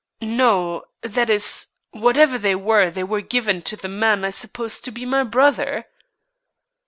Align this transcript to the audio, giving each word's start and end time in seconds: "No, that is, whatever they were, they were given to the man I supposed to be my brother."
"No, 0.23 0.85
that 1.03 1.29
is, 1.29 1.67
whatever 1.91 2.39
they 2.39 2.55
were, 2.55 2.89
they 2.89 3.03
were 3.03 3.21
given 3.21 3.61
to 3.61 3.75
the 3.75 3.87
man 3.87 4.25
I 4.25 4.31
supposed 4.31 4.83
to 4.85 4.91
be 4.91 5.05
my 5.05 5.23
brother." 5.23 5.85